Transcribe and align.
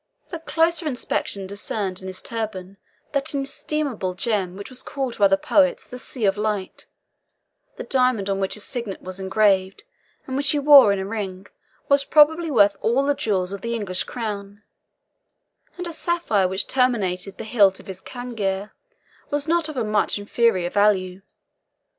But 0.31 0.47
closer 0.47 0.87
inspection 0.87 1.45
discerned 1.45 2.01
in 2.01 2.07
his 2.07 2.23
turban 2.23 2.77
that 3.11 3.35
inestimable 3.35 4.15
gem 4.15 4.55
which 4.57 4.71
was 4.71 4.81
called 4.81 5.19
by 5.19 5.27
the 5.27 5.37
poets 5.37 5.85
the 5.85 5.99
Sea 5.99 6.25
of 6.25 6.37
Light; 6.37 6.87
the 7.77 7.83
diamond 7.83 8.27
on 8.27 8.39
which 8.39 8.55
his 8.55 8.63
signet 8.63 9.03
was 9.03 9.19
engraved, 9.19 9.83
and 10.25 10.35
which 10.35 10.49
he 10.49 10.57
wore 10.57 10.91
in 10.91 10.97
a 10.97 11.05
ring, 11.05 11.45
was 11.87 12.03
probably 12.03 12.49
worth 12.49 12.75
all 12.81 13.05
the 13.05 13.13
jewels 13.13 13.51
of 13.51 13.61
the 13.61 13.75
English 13.75 14.05
crown; 14.05 14.63
and 15.77 15.85
a 15.85 15.93
sapphire 15.93 16.47
which 16.47 16.65
terminated 16.65 17.37
the 17.37 17.43
hilt 17.43 17.79
of 17.79 17.85
his 17.85 18.01
cangiar 18.01 18.71
was 19.29 19.47
not 19.47 19.69
of 19.69 19.75
much 19.85 20.17
inferior 20.17 20.71
value. 20.71 21.21